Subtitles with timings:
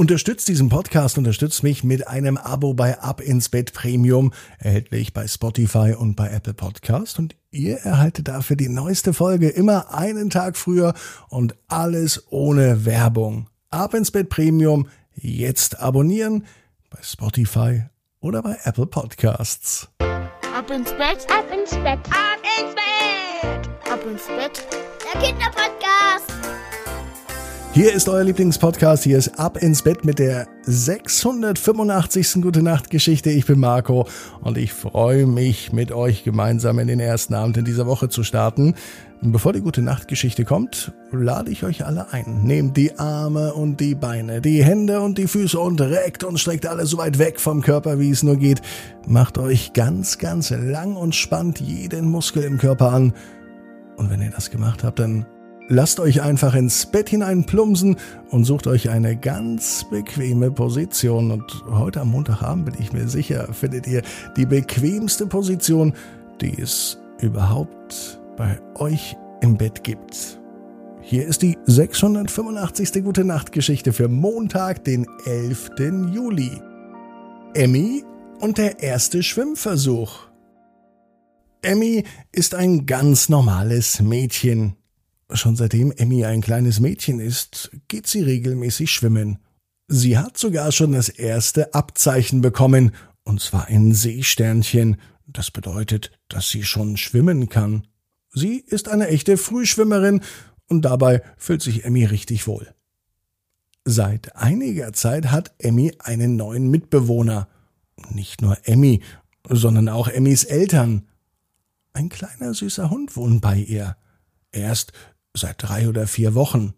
[0.00, 5.28] Unterstützt diesen Podcast, unterstützt mich mit einem Abo bei Ab ins Bett Premium, erhältlich bei
[5.28, 7.18] Spotify und bei Apple Podcast.
[7.18, 10.94] Und ihr erhaltet dafür die neueste Folge immer einen Tag früher
[11.28, 13.50] und alles ohne Werbung.
[13.68, 16.46] Ab ins Bett Premium, jetzt abonnieren
[16.88, 17.82] bei Spotify
[18.20, 19.90] oder bei Apple Podcasts.
[19.98, 24.66] Ab ins Bett, ab ins Bett, ab ins Bett, ab ins Bett,
[25.04, 26.49] der Kinderpodcast.
[27.72, 29.04] Hier ist euer Lieblingspodcast.
[29.04, 32.42] Hier ist Ab ins Bett mit der 685.
[32.42, 33.30] Gute Nacht Geschichte.
[33.30, 34.08] Ich bin Marco
[34.40, 38.24] und ich freue mich, mit euch gemeinsam in den ersten Abend in dieser Woche zu
[38.24, 38.74] starten.
[39.22, 42.42] Bevor die Gute Nacht Geschichte kommt, lade ich euch alle ein.
[42.42, 46.66] Nehmt die Arme und die Beine, die Hände und die Füße und reckt und streckt
[46.66, 48.62] alles so weit weg vom Körper, wie es nur geht.
[49.06, 53.14] Macht euch ganz, ganz lang und spannt jeden Muskel im Körper an.
[53.96, 55.24] Und wenn ihr das gemacht habt, dann
[55.72, 57.94] Lasst euch einfach ins Bett hinein plumsen
[58.30, 61.30] und sucht euch eine ganz bequeme Position.
[61.30, 64.02] Und heute am Montagabend bin ich mir sicher, findet ihr
[64.36, 65.94] die bequemste Position,
[66.40, 70.40] die es überhaupt bei euch im Bett gibt.
[71.02, 73.04] Hier ist die 685.
[73.04, 75.70] Gute Nacht Geschichte für Montag, den 11.
[76.12, 76.50] Juli.
[77.54, 78.02] Emmy
[78.40, 80.18] und der erste Schwimmversuch.
[81.62, 84.74] Emmy ist ein ganz normales Mädchen.
[85.32, 89.38] Schon seitdem Emmy ein kleines Mädchen ist, geht sie regelmäßig schwimmen.
[89.86, 92.92] Sie hat sogar schon das erste Abzeichen bekommen,
[93.24, 94.96] und zwar ein Seesternchen.
[95.26, 97.86] Das bedeutet, dass sie schon schwimmen kann.
[98.32, 100.20] Sie ist eine echte Frühschwimmerin
[100.68, 102.74] und dabei fühlt sich Emmy richtig wohl.
[103.84, 107.48] Seit einiger Zeit hat Emmy einen neuen Mitbewohner.
[108.10, 109.02] Nicht nur Emmy,
[109.48, 111.08] sondern auch Emmys Eltern.
[111.92, 113.96] Ein kleiner süßer Hund wohnt bei ihr.
[114.52, 114.92] Erst
[115.34, 116.74] seit drei oder vier Wochen.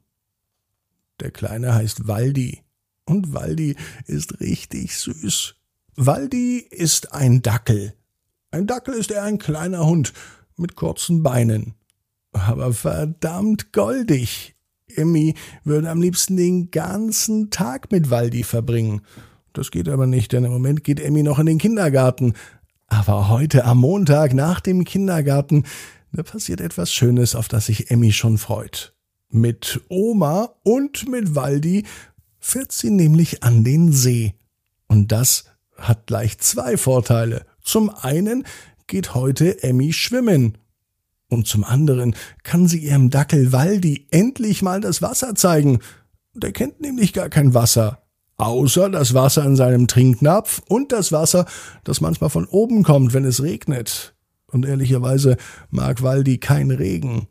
[1.20, 2.62] Der Kleine heißt Waldi
[3.04, 5.54] und Waldi ist richtig süß.
[5.96, 7.94] Waldi ist ein Dackel.
[8.50, 10.12] Ein Dackel ist eher ein kleiner Hund
[10.56, 11.74] mit kurzen Beinen.
[12.32, 14.54] Aber verdammt goldig.
[14.94, 19.02] Emmy würde am liebsten den ganzen Tag mit Waldi verbringen.
[19.52, 22.34] Das geht aber nicht, denn im Moment geht Emmy noch in den Kindergarten.
[22.88, 25.64] Aber heute am Montag nach dem Kindergarten
[26.12, 28.94] da passiert etwas Schönes, auf das sich Emmy schon freut.
[29.30, 31.84] Mit Oma und mit Waldi
[32.38, 34.34] fährt sie nämlich an den See.
[34.88, 35.44] Und das
[35.76, 37.46] hat gleich zwei Vorteile.
[37.62, 38.44] Zum einen
[38.86, 40.58] geht heute Emmy schwimmen.
[41.28, 45.78] Und zum anderen kann sie ihrem Dackel Waldi endlich mal das Wasser zeigen.
[46.34, 48.02] Der kennt nämlich gar kein Wasser.
[48.36, 51.46] Außer das Wasser in seinem Trinknapf und das Wasser,
[51.84, 54.14] das manchmal von oben kommt, wenn es regnet.
[54.52, 55.36] Und ehrlicherweise
[55.70, 57.26] mag Waldi kein Regen.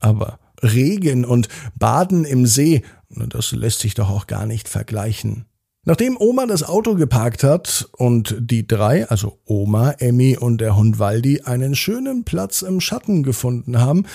[0.00, 5.44] Aber Regen und Baden im See, das lässt sich doch auch gar nicht vergleichen.
[5.84, 11.00] Nachdem Oma das Auto geparkt hat und die drei, also Oma, Emmy und der Hund
[11.00, 14.06] Waldi, einen schönen Platz im Schatten gefunden haben,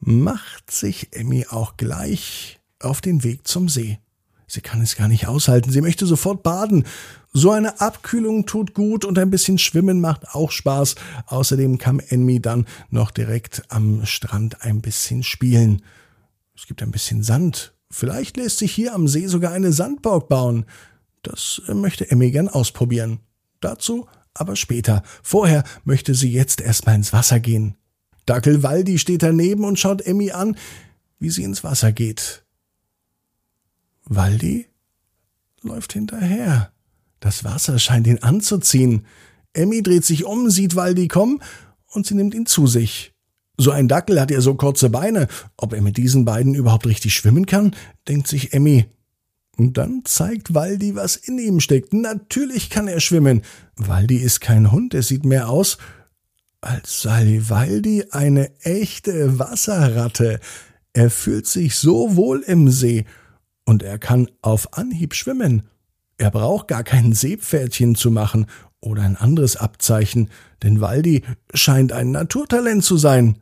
[0.00, 3.98] macht sich Emmy auch gleich auf den Weg zum See.
[4.52, 6.84] Sie kann es gar nicht aushalten, sie möchte sofort baden
[7.32, 10.96] so eine Abkühlung tut gut und ein bisschen Schwimmen macht auch Spaß.
[11.26, 15.82] Außerdem kann Enmi dann noch direkt am Strand ein bisschen spielen.
[16.54, 17.72] Es gibt ein bisschen Sand.
[17.90, 20.66] Vielleicht lässt sich hier am See sogar eine Sandburg bauen.
[21.22, 23.20] Das möchte Emmy gern ausprobieren.
[23.60, 25.02] Dazu aber später.
[25.22, 27.76] Vorher möchte sie jetzt erstmal ins Wasser gehen.
[28.26, 30.56] Dackel Waldi steht daneben und schaut Emmy an,
[31.18, 32.44] wie sie ins Wasser geht.
[34.16, 34.66] Waldi
[35.62, 36.72] läuft hinterher.
[37.20, 39.06] Das Wasser scheint ihn anzuziehen.
[39.52, 41.40] Emmy dreht sich um, sieht Waldi kommen
[41.86, 43.12] und sie nimmt ihn zu sich.
[43.58, 45.28] So ein Dackel hat ja so kurze Beine.
[45.56, 47.76] Ob er mit diesen beiden überhaupt richtig schwimmen kann,
[48.08, 48.86] denkt sich Emmy.
[49.56, 51.92] Und dann zeigt Waldi, was in ihm steckt.
[51.92, 53.42] Natürlich kann er schwimmen.
[53.76, 55.78] Waldi ist kein Hund, er sieht mehr aus,
[56.60, 60.40] als sei Waldi eine echte Wasserratte.
[60.94, 63.04] Er fühlt sich so wohl im See
[63.64, 65.62] und er kann auf Anhieb schwimmen.
[66.18, 68.46] Er braucht gar kein Seepferdchen zu machen
[68.80, 70.30] oder ein anderes Abzeichen,
[70.62, 71.22] denn Waldi
[71.54, 73.38] scheint ein Naturtalent zu sein.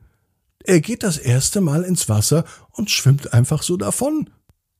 [0.64, 4.30] Er geht das erste Mal ins Wasser und schwimmt einfach so davon.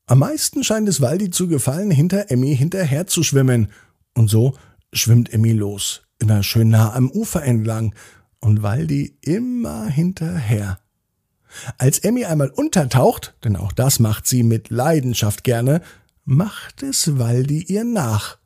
[0.05, 3.71] Am meisten scheint es Waldi zu gefallen, hinter Emmy hinterher zu schwimmen.
[4.13, 4.55] Und so
[4.93, 7.95] schwimmt Emmy los, immer schön nah am Ufer entlang,
[8.39, 10.79] und Waldi immer hinterher.
[11.77, 15.81] Als Emmy einmal untertaucht, denn auch das macht sie mit Leidenschaft gerne,
[16.25, 18.37] macht es Waldi ihr nach.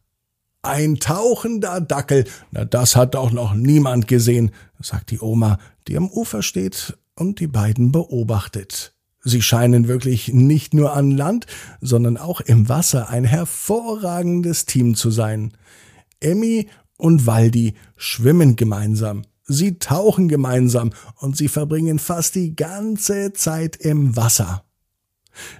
[0.62, 6.10] Ein tauchender Dackel, na das hat doch noch niemand gesehen, sagt die Oma, die am
[6.10, 8.96] Ufer steht und die beiden beobachtet.
[9.24, 11.48] Sie scheinen wirklich nicht nur an Land,
[11.82, 15.54] sondern auch im Wasser ein hervorragendes Team zu sein.
[16.20, 19.24] Emmy und Waldi schwimmen gemeinsam.
[19.48, 24.64] Sie tauchen gemeinsam und sie verbringen fast die ganze Zeit im Wasser.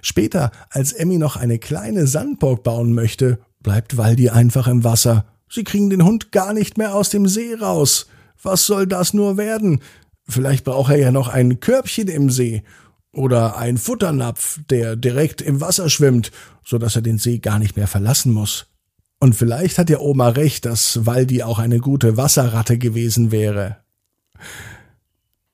[0.02, 5.26] Später, als Emmy noch eine kleine Sandburg bauen möchte, bleibt Waldi einfach im Wasser.
[5.48, 8.06] Sie kriegen den Hund gar nicht mehr aus dem See raus.
[8.42, 9.80] Was soll das nur werden?
[10.28, 12.64] Vielleicht braucht er ja noch ein Körbchen im See
[13.12, 16.32] oder ein Futternapf, der direkt im Wasser schwimmt,
[16.64, 18.66] so dass er den See gar nicht mehr verlassen muss.
[19.18, 23.78] Und vielleicht hat ja Oma recht, dass Waldi auch eine gute Wasserratte gewesen wäre.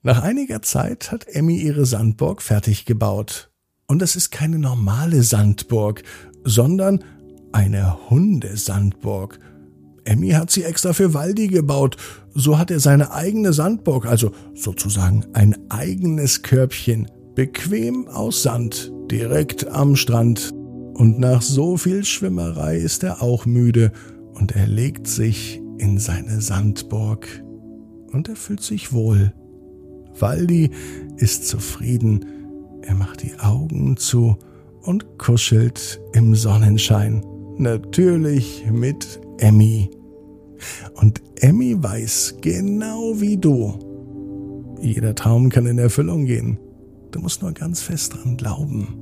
[0.03, 3.51] Nach einiger Zeit hat Emmy ihre Sandburg fertig gebaut.
[3.87, 6.03] Und es ist keine normale Sandburg,
[6.45, 7.05] sondern
[7.53, 9.39] eine Hundesandburg.
[10.05, 11.97] Emmy hat sie extra für Waldi gebaut.
[12.35, 19.69] So hat er seine eigene Sandburg, also sozusagen ein eigenes Körbchen, bequem aus Sand, direkt
[19.69, 20.53] am Strand.
[21.03, 23.91] Und nach so viel Schwimmerei ist er auch müde
[24.35, 27.27] und er legt sich in seine Sandburg.
[28.13, 29.35] Und er fühlt sich wohl.
[30.17, 30.71] Waldi
[31.17, 32.25] ist zufrieden.
[32.83, 34.37] Er macht die Augen zu
[34.83, 37.27] und kuschelt im Sonnenschein.
[37.59, 39.91] Natürlich mit Emmy.
[40.95, 44.77] Und Emmy weiß genau wie du.
[44.81, 46.61] Jeder Traum kann in Erfüllung gehen.
[47.11, 49.02] Du musst nur ganz fest dran glauben.